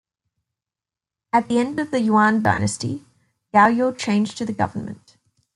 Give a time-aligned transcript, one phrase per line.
[1.31, 3.05] At the end of the Yuan Dynasty,
[3.53, 5.17] Gaoyou changed to the government.